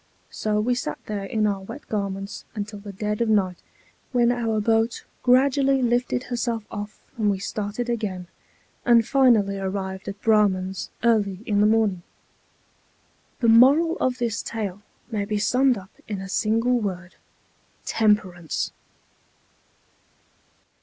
So 0.31 0.59
we 0.59 0.73
sat 0.73 0.97
there 1.05 1.25
in 1.25 1.45
our 1.45 1.59
wet 1.61 1.87
garments 1.87 2.43
until 2.55 2.79
the 2.79 2.91
dead 2.91 3.21
of 3.21 3.29
night, 3.29 3.59
when 4.11 4.31
our 4.31 4.59
boat 4.59 5.03
gradually 5.21 5.83
lifted 5.83 6.23
herself 6.23 6.63
off 6.71 6.99
and 7.19 7.29
we 7.29 7.37
started 7.37 7.87
again, 7.87 8.25
and 8.83 9.07
finally 9.07 9.59
arrived 9.59 10.07
at 10.07 10.19
Braman's 10.23 10.89
early 11.03 11.41
in 11.45 11.61
the 11.61 11.67
morning. 11.67 12.01
The 13.41 13.47
moral 13.49 13.95
of 13.97 14.17
this 14.17 14.41
tale 14.41 14.81
may 15.11 15.23
be 15.23 15.37
summed 15.37 15.77
up 15.77 15.91
in 16.07 16.19
a 16.19 16.27
single 16.27 16.79
word, 16.79 17.13
TEMPERANCE. 17.85 18.71